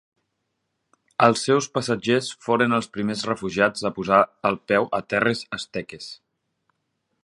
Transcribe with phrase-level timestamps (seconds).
[1.25, 6.11] Els seus passatgers foren els primers refugiats a posar el peu a terres asteques.